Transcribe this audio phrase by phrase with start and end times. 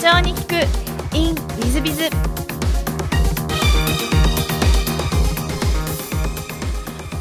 [0.00, 0.54] 長に聞く
[1.14, 2.04] in ウィズビズ。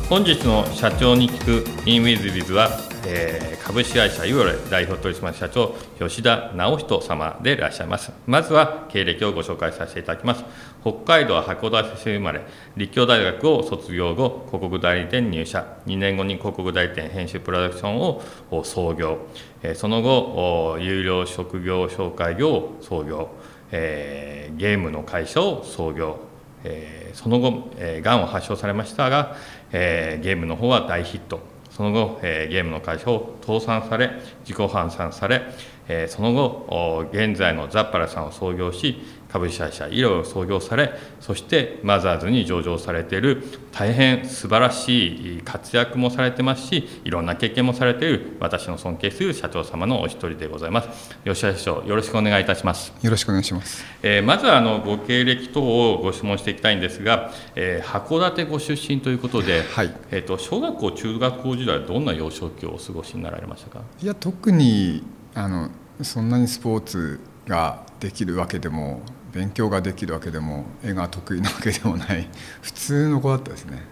[0.08, 2.70] 本日の社長に聞く in ウィズビズは、
[3.12, 8.12] えー株式会社ユーロレ代表取締役社長吉田直人様でいらっしゃいます。
[8.26, 10.44] まずは経歴をご紹介させていただきます。
[10.82, 12.42] 北海道函館市生まれ。
[12.78, 15.78] 立教大学を卒業後広告代理店入社。
[15.86, 19.20] 2年後に広告代理店編集プロダクションを創業。
[19.62, 23.30] えーその後有料職業紹介業を創業、
[23.72, 26.20] えーゲームの会社を創業。
[26.64, 29.36] えーその後、えー、がんを発症されましたが、
[29.72, 31.40] えーゲームの方は大ヒット。
[31.80, 34.12] その後、えーゲームの会社を倒産され
[34.42, 35.44] 自己破産され、
[35.90, 53.86] えーその後お現在のザッパラさんを創業し株式会社イロを創業されそしてマザーズに上場されている大変素晴らしい活躍もされてますしいろんな経験もされている私の尊敬する社長様のお一人でございます吉田社長よろしくお願いいたしますよろしくお願いします。
[54.02, 63.82] えーまずはあのご経歴等をご質問していきたいんですが、えー函館ご出身ということで、はいえー、と小学校、中学校時代、どんな幼少期をお過ごしになられましたか？
[64.02, 65.04] いや特に
[65.36, 65.70] あの
[66.02, 72.28] そんなにスポーツができるわけでも勉強ができるわけでも絵が得意なわけでもない
[72.62, 73.84] 普通の子だったですね。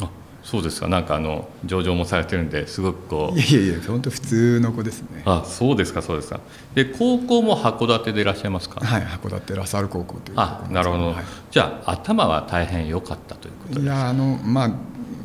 [0.00, 0.10] あ
[0.42, 5.22] そうですか、なんかあの上場もされてるんで、すごくこういや、いやいや本当普通の子ですね。
[5.24, 6.40] あそうですか、そうですか。
[6.74, 8.84] で、高校も函館でいらっしゃいますか？
[8.84, 14.68] はい函館ラサール高校というあなるほど、はいじゃあ、頭は大変良かったということでいやあのまあ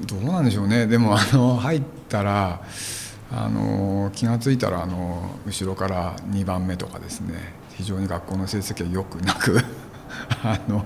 [0.06, 2.62] どうなんでしょうねでもあの入ったら
[3.32, 9.60] あの気が付いたらあの後ろから2番目とかですね非常に学校の成績は良くなく
[10.44, 10.86] あの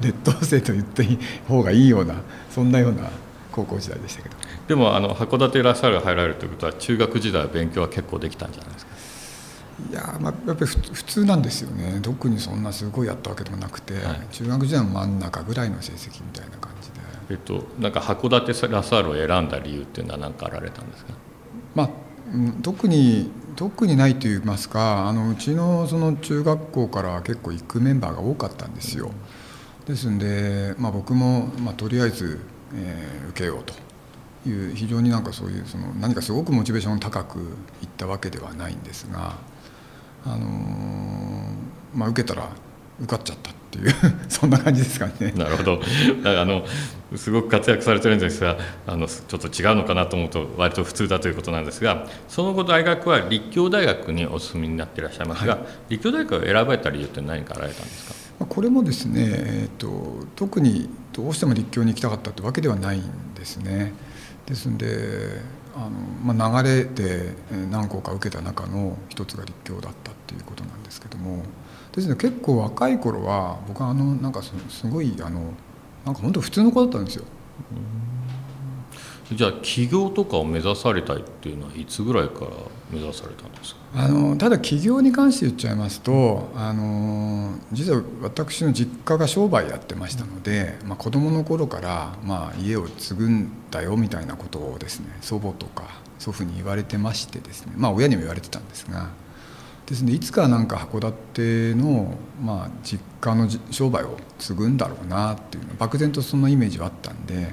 [0.00, 2.14] 劣等生と言っていい方がいいような
[2.50, 3.10] そんなような
[3.52, 4.36] 高校時代でしたけど
[4.68, 8.92] でもあの函館ラサール入られるということは、中学時代は勉強は結構できたんじゃないですか？
[9.90, 16.94] いやまあやっぱりふ普通なんですよね特にそんなすごいやったわけでもなくて、はい中学時代の真ん中ぐらいの成績みたいな感じで。
[17.30, 21.12] えっと、なんか函館ラサールを選んだ理由っていうのは何かあられたんですか
[21.74, 21.90] まあ、
[22.62, 29.12] 特に特にないと言いますかあのうちのその中学校から結構行くメンバーが多かったんですよ。
[29.86, 32.40] ですんで、まあ、僕も、まあ、とりあえず、
[32.74, 33.74] えー受けようと
[34.48, 37.38] いう非常になんかそういうその何かすごくモチベーション高く
[37.82, 39.36] いったわけではないんですが、
[40.24, 40.42] あのー
[41.94, 42.48] まあ、受けたら
[43.00, 43.94] 受かっちゃったっていう
[44.28, 45.32] そんな感じですかね。
[45.34, 45.80] なるほど
[46.24, 46.64] あの
[47.16, 48.56] すごく活躍されてるんですが
[48.86, 55.58] あのちょっと違うのかなと思うと割と普通だということなんですがその後大学は立教大学にお進みになっていらっしゃいますが、
[55.90, 58.14] 立教大学を選ばれた理由って何かあられたんですか？
[58.40, 63.02] まあこれもですね、えー、と特にどうしても立教に行きたかったってわけではないん
[63.34, 63.92] ですね。
[64.46, 65.40] ですんで
[65.76, 71.44] あの、まあ、流れでえー何校か受けた中の一つが立教だったっていうことなんですけども
[71.92, 75.52] ですので結構若い頃は僕はあのなんかすすごいあの
[76.04, 77.24] なんか本当普通の子だったんですよ。
[79.34, 82.50] じゃあ起業とかを目指されたいっていうのはいつぐらいから
[82.90, 83.80] 目指されたんですか？
[83.94, 95.84] あのただ起業に関して言っちゃいますとあの実は私の実家が商売やってましたので、まあ、子供の頃から、まあ、家を継ぐんだよみたいなことをですね祖母とか
[96.18, 99.08] 祖父に言われてましてですねまあ親にも言われてたんですが
[99.92, 107.52] ですのでいつかなんか函館の、まあ、実家のじ商売を継ぐんだろうなっていうの漠然とそのイメージはあったんで、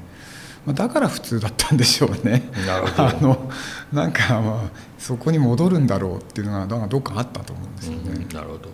[0.65, 2.49] まあ、だから普通だったんでしょうね。
[2.65, 3.03] なるほど。
[3.03, 3.51] あの
[3.91, 8.25] なんかまあそこに戻るんだろうっていうのがなんかどっかあったと思うんですよね。
[8.33, 8.69] なるほど。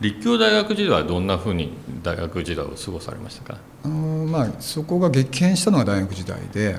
[0.00, 1.72] 立教大学時代はどんなふうに
[2.04, 3.58] 大学時代を過ごされましたか？
[3.84, 3.94] あの
[4.26, 6.76] まあ、そこが激変したのが大学時代で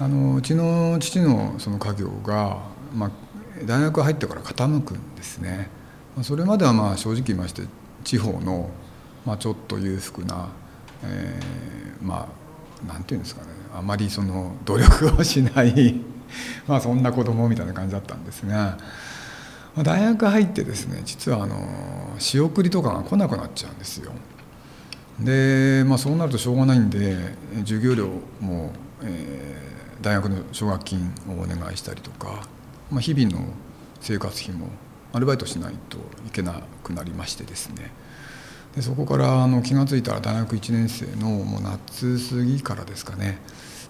[0.00, 2.58] あのうちの父のその家業が、
[2.92, 3.10] まあ、
[3.66, 5.68] 大学入ってから傾くんですね、
[6.22, 7.62] それまではまあ正直言いまして
[8.04, 8.70] 地方の、
[9.24, 10.48] まあ、ちょっと裕福な、
[11.04, 16.00] えーまあなんていうんですかねあまりその努力をしない
[16.66, 18.78] まあそんな子供みたいな感じだったんですが。
[19.76, 24.10] まあ大学入ってですね実はあの仕送りとかが来なくなっちゃうんですよ。
[25.20, 28.08] で、まあ、そうなるとしょうがないんで授業料
[28.40, 28.72] も、
[29.02, 29.70] えー
[30.02, 32.42] 大学の奨学金をお願いしたりとか、
[32.90, 33.44] まあ、日々の
[34.00, 34.68] 生活費も
[35.12, 37.90] アルバイトしないといけなくなりましてですね。
[38.74, 43.38] でそこからあの気が付いたら大学1年生のもう夏過ぎからですかね。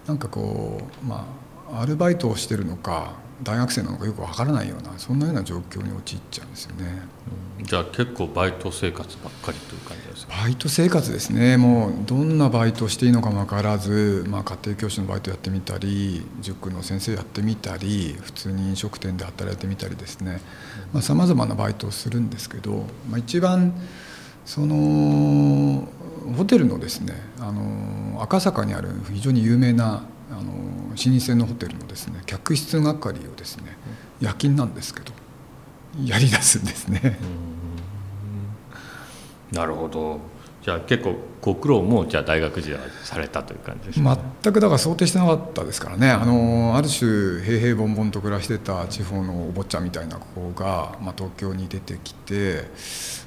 [0.07, 3.13] なんかこうまあアルバイトをしてるのか
[3.43, 7.01] 大学生なのかよくわからないようなそんなような状況に陥っちゃうんですよね、
[7.59, 10.33] うん、じゃあ結構バイト生活ばっかりという感じですか？
[10.43, 11.57] バイト生活ですね。
[11.57, 20.39] もうどんなバイトしていいのかも分からず、まあ、家庭教師のバイトやってみたり塾の先生やってみたり普通に飲食店で働いてみたりですね。
[21.01, 23.73] さまざ、まなバイトをするんですけど、まあ、一番
[24.45, 25.87] その
[26.37, 33.77] ホテルのですねあの赤坂にある非常に有名なあの老舗のホテルのですね客室係をですね
[34.19, 35.11] 夜勤なんですけど
[36.03, 37.17] やりだすんですね。
[39.51, 40.19] なるほど。
[40.63, 44.17] じゃあ結構ご苦労もじゃあ大学時代されたという感じですね。
[44.43, 46.11] 全くだから想定してなかったですからね。
[46.11, 52.69] あのある種平々凡々と暮らしてた地方のお坊ちゃんみたいな子が、まあ、東京に出てきて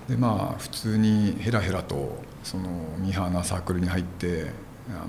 [0.08, 2.68] でまあ普通にヘラヘラとその
[2.98, 4.52] ミーハーなサークルに入って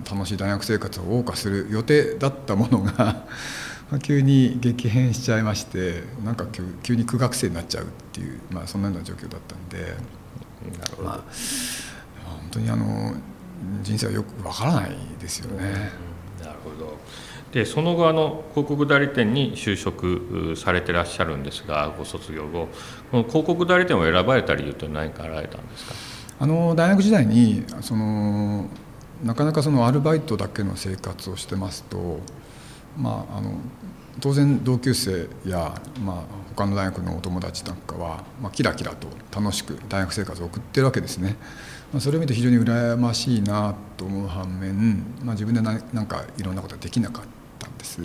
[0.10, 3.26] 楽しい大学生活を謳歌する予定だったものが
[4.02, 6.46] 急に激変しちゃいましてなんか
[6.82, 9.94] 急に苦学生になっちゃうっていう、まあ、そんなような状況だったんで、
[11.04, 11.24] まあ、
[12.26, 13.14] 本当にあの
[13.84, 15.92] 人生はよくわからないですよね。
[16.42, 16.98] なるほど。
[17.52, 22.68] でその後あの広告代理店に就職されてらっしゃるんですがご卒業後
[23.12, 25.94] この広告代理店を選ばれた理由って何かあられたんですか？
[26.40, 28.68] あの大学時代にその
[29.26, 32.20] なかなかそのアルバイトだけの生活をしてますと、
[32.96, 33.56] まあ、あの
[34.22, 36.24] 当然同級生や、まあ、
[36.56, 41.36] 他の大学のお友達なんかは、まあ、キラキラと楽しく大学生活を送ってるわけですね。
[41.92, 47.26] まあ、それを見て非常に羨ましいなと思う反面、まあ、自分でななんかいろんなことができなかっ
[47.58, 48.00] たんです。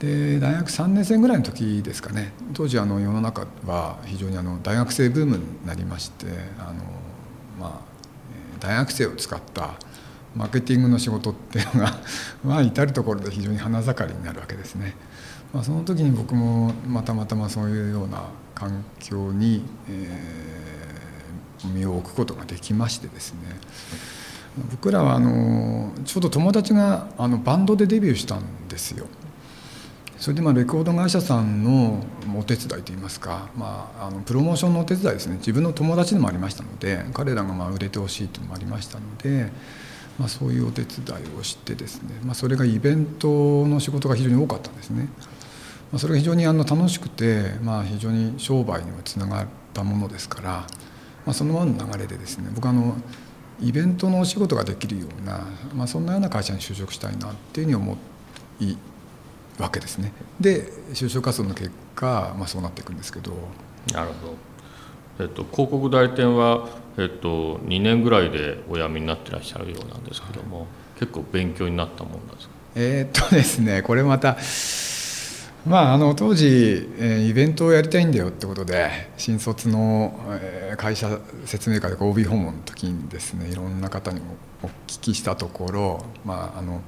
[0.00, 6.26] で大学3年生ぐらいの時ですかね当時あの世の中は非常にあの大学生ブームになりまして
[6.58, 6.84] あの、
[7.60, 7.90] まあ、
[8.60, 9.74] 大学生を使った
[10.36, 11.98] マーケティングの仕事っていうのが
[12.44, 14.94] まあ至る所で非常に花盛りになるわけですね。
[15.52, 18.22] まあ、その時に僕もまたまたまそういうような
[18.54, 23.40] 環境に、えー、身を置くことができましてですね
[24.70, 29.06] 僕らはあのちょうど友達があのバンドでデビューしたんですよ。
[30.18, 32.04] それでまあレコード会社さんの
[32.38, 39.50] お手伝いといいますか、まあ、あのプロモーションのお手伝いですね自分の友達でもありましたので彼らがまあ売れてほしいというのもありましたので。
[40.20, 41.02] まあ、そういうお手伝
[41.34, 45.08] いをしてですね、まあ、それがイベントの仕事が非常に多かったんですね。
[45.90, 50.66] まあ、それが非常にあの楽しくて、まあ、非常に商売にもつながったものですから、ま
[51.28, 52.96] あ、そのままの流れでですね僕あの
[53.62, 57.96] イベントのお仕事ができるような、まあ、そんなような会社に就職したいなっていうふうに思
[58.60, 58.76] い
[59.58, 60.12] わけですね。
[60.38, 63.32] で就職活動の結果、まあ、そうなっていくんですけど。
[63.94, 64.49] なるほど
[65.20, 66.68] えっと、広告代理店は、
[66.98, 70.66] えっと、2年ぐらいでお辞めになってらっしゃるようなんですけども、
[70.98, 72.52] 結構勉強になったもんなんですか？
[72.76, 74.36] えー、っとですね これまた
[75.66, 86.80] まあ、あの当時、えー、イベントをやりたいんだよってことで新卒の、えー、会社説明会とか OB 訪問の時にですねいろんな方にもお聞きしたところ、まあ、あの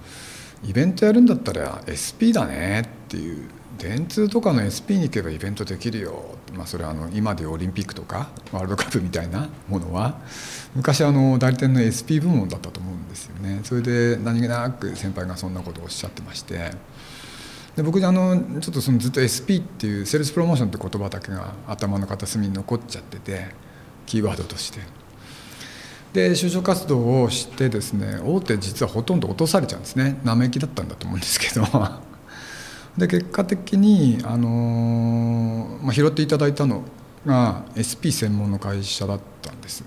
[0.64, 3.46] イベントやるんだったら SP だねっていう
[3.78, 10.18] 電通とかの SP に行けばイベントできるよ、まあ、それはあの今でオリンピックとかワールドカップみたいなものは。
[10.74, 13.60] 昔あの代理店の SP 部門だったと思うんですよね。
[13.64, 16.72] それで何気なく先輩がそんなことをおっしゃってまして。
[17.76, 23.46] で僕あのちょっとそのずっと SP っていうセールスプロモーションって言葉だけが頭の片隅に残っちゃってて
[24.04, 24.80] キーワードとして。
[26.12, 30.18] で就職活動をしてですね大手実はほとんど落とされちゃうんですね。
[30.24, 32.11] 生意気だったんだと思うんですけど。
[32.96, 36.82] で結果的に、あのまあ、拾っていただいたの
[37.24, 39.84] が SP 専門の会社だったんです。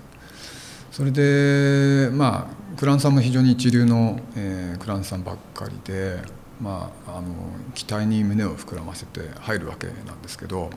[0.90, 6.20] それでまあクランさんも非常に一流の、えー、クランさんばっかりで、
[6.60, 7.28] まあ、あの
[7.74, 10.70] 期待に胸を膨らませて入るわけなんですけど、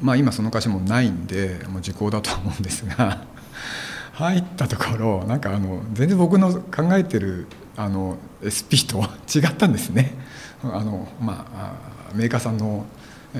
[0.00, 3.24] まあ、今その会社もないんでもう時効だと思うんですが
[4.14, 9.02] 入ったところなんかあの全然僕の考えてるあの SP と
[9.36, 10.14] 違ったんですね。
[10.62, 12.86] あのまあ、メーカーさんの、
[13.34, 13.38] え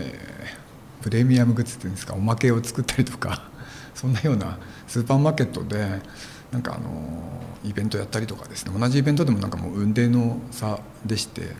[1.00, 3.44] ー、プレミアムグッズっていうんですかおまけを作ったりとか
[3.94, 6.02] そんなようなスーパーマーケットで
[6.52, 11.56] なんかあのイベントやったりとかですね同じイベントでもなんかもう運命の差でして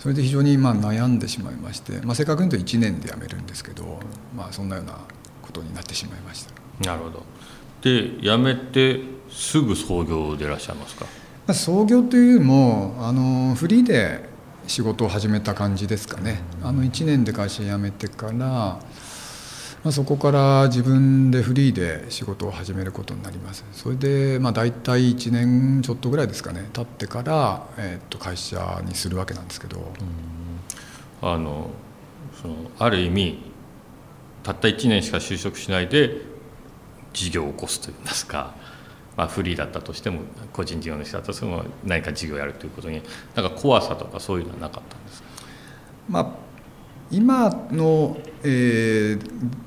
[0.00, 4.00] それで非常にまあ悩んでしまいまして、まあ、正確に言うと1年で辞めるんですけど、
[4.36, 4.94] まあ、そんなような
[5.42, 6.52] ことになってしまいました。
[6.90, 7.22] なるほど
[7.82, 11.06] で辞めてすぐ創業でいらっしゃいますか？
[11.54, 14.28] 創業というよりもあのフリーで
[14.66, 16.40] 仕事を始めた感じですかね。
[16.62, 18.80] あの1年で会社辞めてから
[19.86, 23.64] まあ、そこから自分でフリーで仕事を始めることになります。
[23.70, 26.68] それでまあ大体1年ちょっとぐらいですかね。
[26.72, 29.92] 経ってから、えー、と会社にするわけなんですけど、
[31.22, 31.70] あの
[32.42, 33.38] そのある意味
[34.42, 36.20] たった1年しか就職しないで
[37.12, 38.56] 事業を起こすといいますか、
[39.16, 40.20] まあ、フリーだったとしても
[40.52, 43.02] 個人事業主だったとしても何か事業をやるということに
[43.34, 45.28] なんか怖さとかそういうのはなかったんですか、
[46.08, 46.46] まあ
[47.08, 49.20] 今の、えー、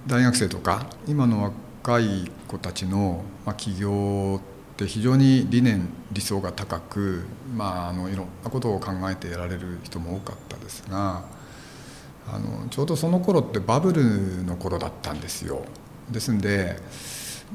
[0.07, 4.41] 大学生とか今の若い子たちの、まあ、起業
[4.73, 7.23] って非常に理念理想が高く、
[7.55, 11.23] まあ、あのいろんなことを考えてやられる人も多かったですが
[12.27, 15.63] あのちょうどその頃ってバブルの頃だったんですよ。
[16.11, 16.77] ですんで、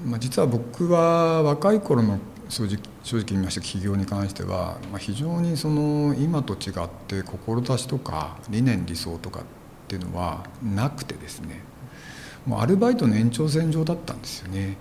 [0.03, 9.43] まあ、実は僕は若い頃の正直正直言いまして企業に関しては、まあ、非常にその今と違って志とか理念理想とかっ
[9.89, 11.61] ていうのはなくてですね
[12.47, 14.77] もうアルバイトの延長線上だったんですよね。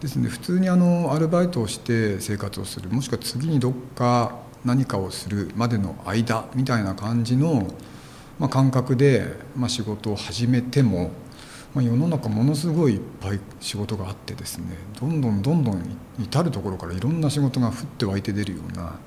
[0.00, 7.68] ですので普通にあのアルバイトをして生活をするもしくは次にどっか何かをするまでの間みたいな感じの、
[8.38, 11.12] まあ、感覚で、まあ、仕事を始めても、
[11.74, 14.64] まあ、世の中ものすごいいっぱい仕事があってですね
[14.98, 18.98] どんどんどんどん至る所からいろんな仕事が降って湧いて出るような、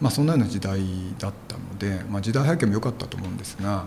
[0.00, 0.80] まあ、そんなような時代
[1.18, 3.86] だったので、まあ、時代背景も良かったと思うんですが。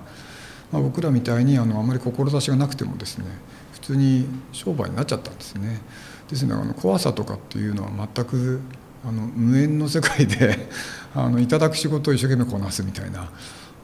[0.71, 3.25] まあ、僕らみたいにあのあまり志がなくてもですね
[3.73, 5.81] 普通に商売になっちゃったんですね。
[6.29, 8.61] ですのであの怖さとかっていうのは全く
[9.03, 10.67] あの無縁の世界で
[11.15, 13.31] あのいただく仕事を一生懸命こなすみたいな、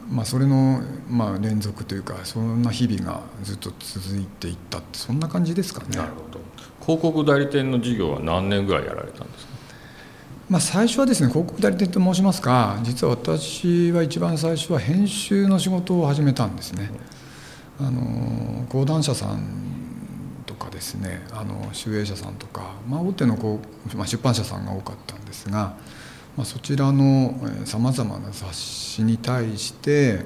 [0.09, 5.97] まあ、それの、まあ、連続というかそんな日々がずっと続いていったってそんな感じですかね。
[5.97, 6.39] なるほど
[6.81, 9.55] 広告代理店の事業は何年ぐらいやられたんですか？
[10.47, 16.91] まあ、最初はですね広告代理店と申しますか実は私は一番最初は編集の仕事を始めたんですね。
[17.79, 19.43] あの講談社さん
[20.45, 23.59] とかですねあの集英社さんとか、まあ、大手のこ
[23.91, 25.75] う、まあ、出版社さんが多かったんですが、
[26.35, 27.33] まあ、そちらの
[27.65, 30.25] さまざまな雑誌に対して、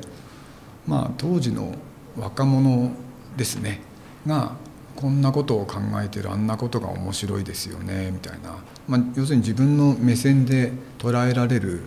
[0.88, 1.76] まあ、当時の
[2.18, 2.92] 若者
[3.38, 3.82] ですね
[4.26, 4.56] が
[4.96, 11.82] こんなことを考えてるあんなことが面白いですよねみたいな、まあ、要するに自分の目線で捉えられる、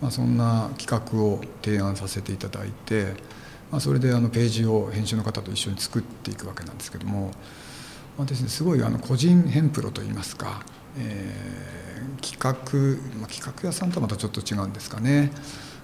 [0.00, 3.14] まあ、そんな企画を提案させていただいて、
[3.70, 7.32] まあ、それであのページを編集の方と一緒に作っていくわけなんですけども、
[8.16, 10.64] まあですね、すごいあの個人編プロといいますか、
[10.98, 11.75] えー、
[12.20, 12.52] 企画、
[13.18, 15.32] まあ、企画屋さんとはまたちょっと違うんですかね。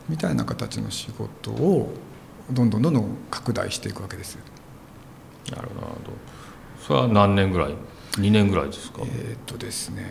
[0.08, 1.92] みたいな形の仕事を
[2.50, 4.38] どんどんどんどん拡大していくわけです。
[5.50, 5.96] なるほど。
[6.80, 7.74] それは何年ぐらい
[8.12, 9.02] ？2年ぐらいですか？
[9.02, 10.04] えっとですね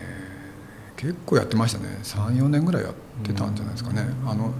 [0.96, 1.98] 結構やってましたね。
[2.02, 4.52] 34年ぐらいやってたんじゃないですかね、あの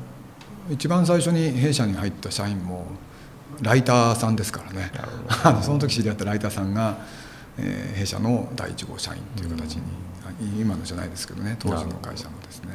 [0.70, 2.86] 一番最初に弊社に入った社員も
[3.60, 4.90] ライターさんですからね。
[5.62, 6.98] その時知り合ったライターさんが、
[7.58, 9.82] えー、弊社の第1号社員という形に、
[10.60, 12.70] 今のじゃないですけどね当時の会社のですね。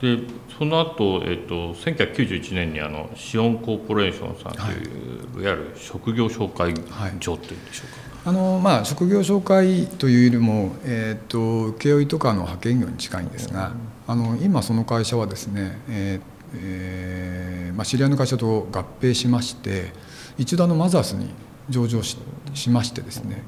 [0.00, 0.18] で
[0.58, 6.74] その後、えーと、1991年にあのシオンコーポレーションさんという、はい、いわゆる職業紹介
[7.20, 8.36] 所っていうんでしょうか、はい。
[8.36, 13.72] あのまあ、職業紹介というよりも、えーと、請負とかの派遣業に近いんですが、
[14.06, 19.92] あの今その会社はですね、えーえーまあ、知り合いの会社と合併しまして
[20.38, 21.30] 一度のマザースに
[21.68, 22.16] 上場し
[22.52, 23.42] しましてですね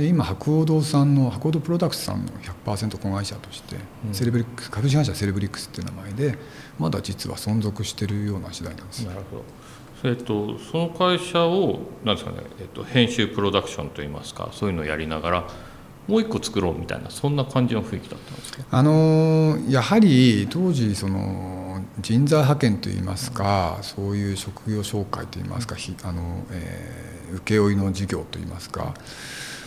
[0.00, 2.32] で今博報堂さんの博報堂プロダクツさんの
[2.64, 3.76] 100%子会社として、
[4.12, 6.38] セレブリックス株式会社セレブリックスっていう名前で
[6.78, 9.04] まだ実は存続しているような次第なんです。
[9.04, 9.44] なるほど。
[10.02, 15.48] えっと、その会社をなんですかね、えっと、編集プロダクションといいますかそういうのをやりながら
[16.08, 18.64] もう一個作ろうみたいなそんな感じの雰囲気だったんですか？
[18.70, 28.94] あのやはり当時その人材派遣といいますか、そういう職業紹介といいますか、あのえー、請負の事業といいますか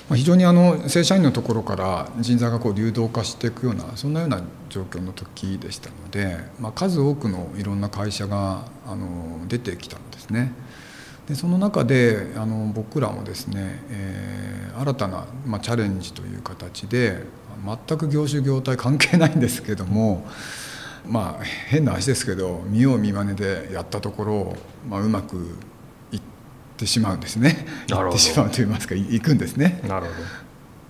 [0.10, 10.52] まあ非常にあの正社員のところから人材がこう流動化していくようなそんなような状況の時でしたので、まあ、数多くのいろんな会社があの出てきたんですね。
[11.28, 17.24] でその中であの僕らもですね、えー、新たな、まあ、チャレンジという形で
[17.88, 20.28] 全く業種業態関係ないんですけども
[21.08, 24.56] まあ変な話ですけど見よう見まねでやったところ、
[24.90, 25.58] まあ、うまく
[26.76, 27.66] てしまうんですね。
[27.88, 29.82] 行ってしまうといいますか行くんですね。
[29.88, 30.16] なるほど、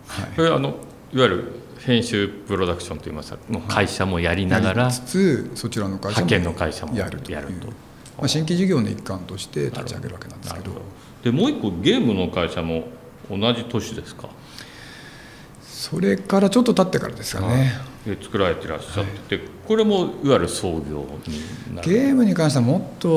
[0.07, 0.69] はい、これあの
[1.13, 3.37] いわゆる編集プロダクションといいますか
[3.67, 7.37] 会社もやりながら、つつそちらの会社もの会社もやるという。
[8.17, 10.81] まあ、新規事業の一環として立ち上げるわけなんですけど。
[11.23, 12.87] でもう一個ゲームの会社も
[13.29, 14.29] 同じ年ですか？
[15.61, 17.73] それからちょっと経ってからですかね。
[18.21, 21.89] 作られてらっしゃって、はい、これもいわゆる創業になる。
[21.89, 23.07] ゲームに関してはもっと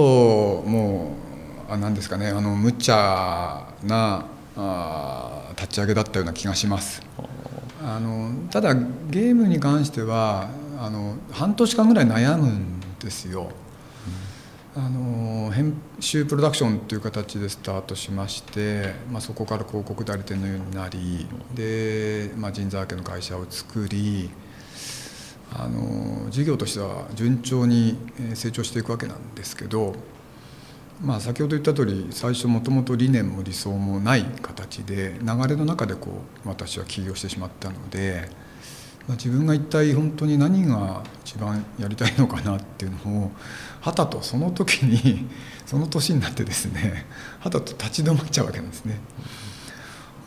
[0.66, 1.25] もうあ
[1.68, 7.02] 何ですかねあの無茶なあ立ち上げだったような気がします。
[7.82, 13.50] あのただゲームに関してはあの半年間ぐらい悩むんですよ、
[14.76, 24.30] うん、あの編集プロダクションという形でスタートしまして、まあ、そこから広告代理店のようになりで、まあ、神沢家の会社を作り
[25.52, 27.96] あの事業としては順調に
[28.34, 29.94] 成長していくわけなんですけど
[31.02, 38.30] まあ、先ほど言った通り最初もともと理念も理想もない形で流れの中でこう私は起業してしまったので、
[39.06, 43.32] まあ、自分が一体本当に何が一番やりたいのかなっていうのを
[43.82, 45.28] はたとその時に
[45.66, 47.04] その年になってですね
[47.40, 48.98] はたと立ち止まっちゃうわけなんですね。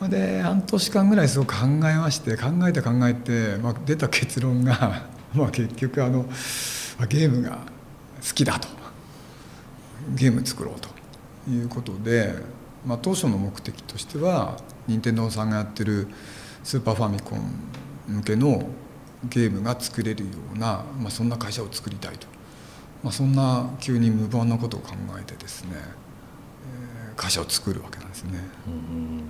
[0.08, 5.02] で半年間ぐらいすごく考えまして考えて考えて、まあ、出た結論が、
[5.34, 6.24] まあ、結局あの
[7.06, 7.58] ゲームが
[8.26, 8.79] 好きだと
[10.14, 10.88] ゲーム作ろうと
[11.50, 12.34] いうことで、
[12.86, 16.08] まあ、当初の目的としては任天堂さんがやってる
[16.64, 17.42] スーパーファミコン
[18.06, 18.68] 向けの
[19.24, 22.26] ゲームが作れるような、まあ、そんな会社を作りたいと、
[23.02, 25.76] まあ、そんな急に無謀なことを考えてですね、
[27.16, 28.38] 会社を作るわけなんですね。
[28.66, 29.22] うん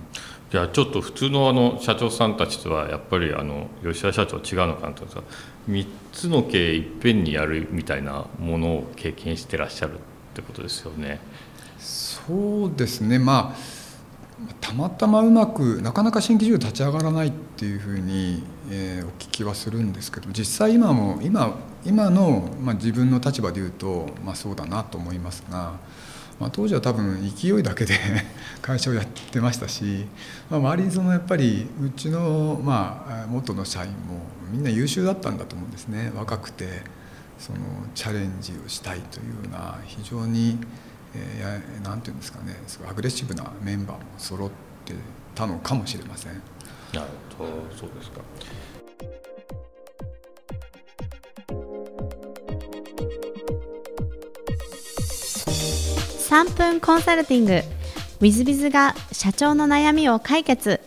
[0.51, 5.05] じゃあちょっと普通のあの社長さんたちとはやっぱりあの吉田社長違うのかなと
[5.69, 9.97] 3つの経営いっぺんにやるみたいなものを経験してらっしゃるっ
[10.31, 11.19] ってことですよね。
[11.77, 13.81] そうですねまあ
[14.59, 25.73] たまたまうまくなかなか新規事業立ち上がらないっていうふうに、えー、お聞きはするんですけど実際今も今今の、まあ、自分の立場で言うと、まあ、そうだなと思いますが、
[26.39, 27.95] まあ、当時は多分勢いだけで
[28.61, 30.07] 会社をやってましたし、
[30.49, 33.95] まあ、周りにそのやっぱりうちの、まあ、元の社員も
[34.51, 37.00] みんな優秀だったんだと思うんですね若くて。
[37.41, 37.59] その
[37.95, 40.59] チャレンジをしたいというような非常に何、
[41.15, 44.49] えー、て言うんですかねすごいアグレッシブなメンバーも揃っ
[44.85, 44.93] て
[45.33, 46.33] たのかもしれません。
[46.93, 47.51] なるほど。
[47.75, 48.21] そうですか。
[56.29, 57.53] 3分コンサルティング。
[57.53, 57.63] w
[58.21, 60.79] i z b i が社長の悩みを解決。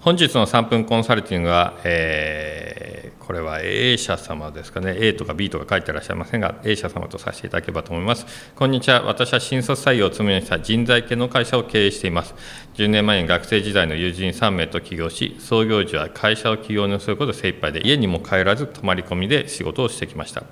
[0.00, 8.26] 本日の3分コンサルティングは、えーこれは A 社様ですかね、A とか B とか書いてらっしゃいませんが、A 社様とさせていただければと思います。
[8.54, 12.34] こんにちは、私は新卒採用を務めした人材系の会社を経営しています。
[12.74, 20.44] 10年前に学生時代の友人3名と起業し、創業時は会社を起業にすることで精一杯で、家にも帰らず泊まり込みで仕事をしてきました。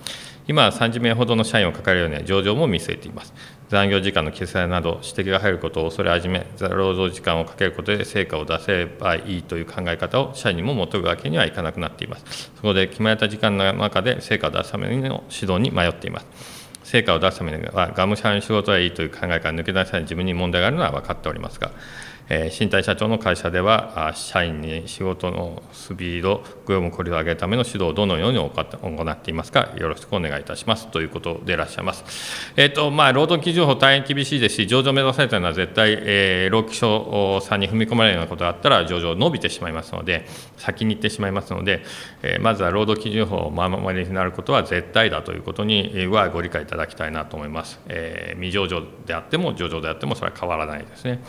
[0.49, 3.35] 今は30名ほどの社員を抱えるように上場も見据えています。
[3.73, 12.53] 残業時間の決済など指摘が入ることを恐れ始め、労働時間をかけることで成果を出せばいいという考え方を社員にも求めるわけにはいかなくなっています。
[12.55, 16.27] そこで決まれた時間の中で成果を出すための指導に迷っています。
[16.85, 21.71] 成果を出すためには、がむしゃらに仕事はいいという考えから抜け出せない自分に問題があるのは分かっておりますが、
[22.29, 30.89] えー、身体社長の会社では社員に仕事のスピード業務効率を上げるための指導をどのように行っていますかよろしくお願いいたします。
[30.89, 32.05] ということでいらっしゃいます、
[32.57, 41.83] えーとまあ、労働基準法大変厳しいですし上場を目指されたのは絶対、えー、労基署さんに踏み込まれるようなことがあったら上場伸びてしまいますので先に行ってしまいますので、
[42.23, 51.21] えー、まずは労働基準法を守りになることは絶対だということにはご理解いただきたいなと思います、えー、未上場であっても上場であってもそれは変わらないですね。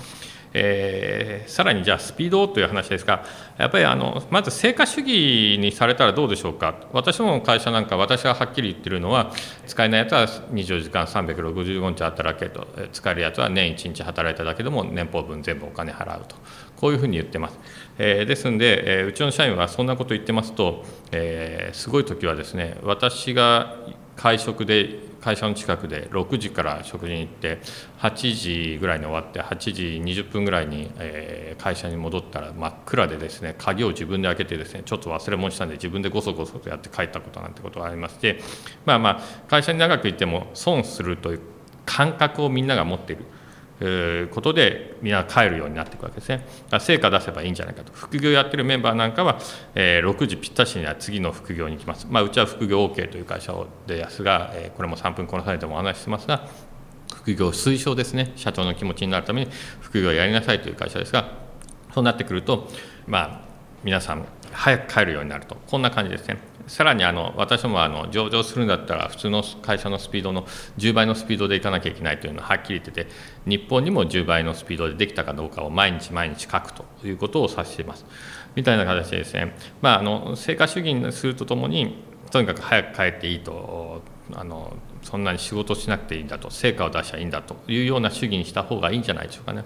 [0.54, 3.26] えー、さらにじゃあスピードという話ですが、
[3.58, 9.32] やっぱりあのまず成果主義にされたらどうでしょうか、私の会社なんか、私がはっきり言ってるのは、
[9.68, 16.36] 使えないやつは24時間365日働けと、使えるやつは年1日働いただけでも年俸分全部お金払うと、
[16.78, 17.60] こういうふうに言ってます。
[17.98, 23.78] えー、ですので、えー、うちの社員はそんなこと言ってますと、えー、すごい時はですね、私が
[24.16, 27.60] 会食で会社の近くで6時から食事に行って
[28.00, 38.42] 8時ぐらいに終わって8時20分ぐらいに、え会社に戻ったら真っ暗でですね鍵を自分で開けてですねちょっと忘れ物したんで自分でごそごそとやって帰ったことなんてことがありまして
[38.86, 41.40] まあまあ会社に長くいても損するという
[41.86, 43.26] 感覚をみんなが持っている。
[43.80, 46.46] ことでみんな帰るようになっていくわけですね。
[46.80, 47.92] 成果出せばいいんじゃないかと。
[47.94, 49.40] 副業やってるメンバーなんかは、
[49.76, 52.08] えー、6時ぴったしには次の副業に行きます。
[52.10, 53.54] まあ、うちは副業 OK という会社
[53.88, 56.48] ですが、えー、これも3分この際でもお話ししてますが、
[57.14, 58.32] 副業推奨ですね。
[58.36, 61.32] 社長の気持ちになるために副業やりなさいという会社ですが、
[61.94, 62.70] そうなってくると、
[63.08, 63.42] まあ、
[63.84, 65.56] 皆さん早く帰るようになると。
[65.68, 66.38] こんな感じですね。
[66.68, 70.46] さらにあの私もあの上場するんだったら普通の会社のスピードの
[70.78, 73.08] 10倍のスピードでいかなきゃいけないというのははっきり言ってて
[73.46, 78.06] 日本にも10倍のスピードでできたかどうかを毎日毎日書くということを指しています。
[78.56, 84.02] みたいな形でですね、まあ、あの成果主義にするとともにとにかく早く帰っていいと
[84.34, 89.64] あのそんなに仕事しなくていいんだと成果を出しゃいいんだというような主義にした方がいいんじゃないでしょうかね。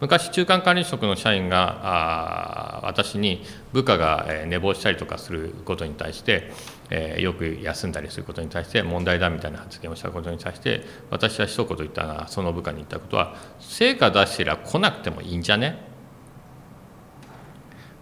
[0.00, 6.50] 昔中間管理職の社員があ私に部下が寝坊したりとかすることに対して、
[6.90, 15.87] えー、よく休んだりすることに対して問題だみたいな発言をしたことに対して私は一言言ったのはその部下に言ったことは成果出してりゃ来なくてもいいんじゃね？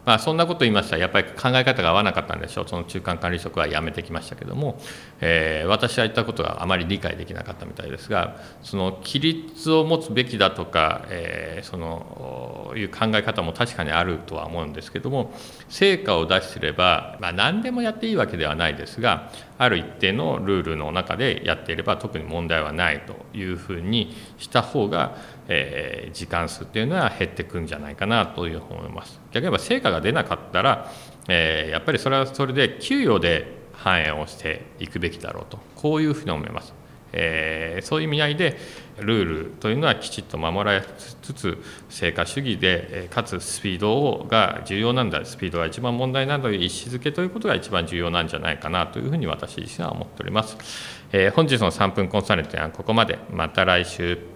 [0.06, 0.94] まあ、そんなこと言いました。
[0.94, 2.68] らやっぱり考え方が合わなかったんでしょう。
[2.68, 4.80] その中間管理職は辞めてきましたけども、
[5.20, 15.32] えー、私は言ったことがあまり理解できなかったみたいですがその規律を持つべきだとか、えー、そのという考え方も確かにあるとは思うんですけども
[15.68, 25.16] 成果を出してれば、まあ、何でもやっていいわけではないですがある一定のルールの中でやっていれば特に問題はないというふうにした方が
[25.48, 29.20] えー、時間数っていうのは減ってくんじゃないかなというふうに思います。
[29.30, 30.90] 逆に言えば成果が出なかったら、
[31.28, 36.74] えー、やっぱりそれはそれで給与で反映をしていくべきだろうとこういうふうに思います。
[37.12, 38.58] えー、そういう意味合いで
[38.98, 40.84] ルールというのはきちっと守られ
[41.22, 50.56] つつ成果主義でかつスピードが重要なんだスピードが一番問題なんだという意思づけということが一番重要なんじゃないかなというふうに私自身は思っております。
[51.12, 53.18] えー、本日の3分コンサルティンはここまで。
[53.30, 54.35] また来週。